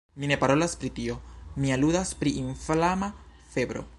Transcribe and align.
Mi 0.21 0.29
ne 0.31 0.37
parolas 0.43 0.73
pri 0.83 0.89
tio: 0.99 1.17
mi 1.63 1.75
aludas 1.77 2.13
pri 2.23 2.35
inflama 2.45 3.15
febro. 3.57 3.89